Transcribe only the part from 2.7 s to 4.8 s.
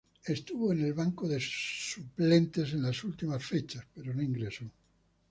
en las últimas fechas, pero no ingresó.